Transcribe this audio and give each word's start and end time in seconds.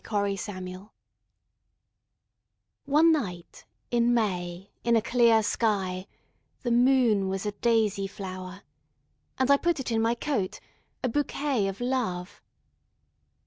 My 0.11 0.35
Flower 0.35 0.89
ONE 2.85 3.11
night 3.11 3.65
in 3.91 4.15
May 4.15 4.71
in 4.83 4.95
a 4.95 5.01
clear 5.03 5.41
skyThe 5.41 6.73
moon 6.73 7.29
was 7.29 7.45
a 7.45 7.51
daisy 7.51 8.07
flower:And! 8.07 9.47
put 9.61 9.79
it 9.79 9.91
in 9.91 10.01
my 10.01 10.15
coat,A 10.15 11.07
bouquet 11.07 11.67
of 11.67 11.79
Love! 11.79 12.41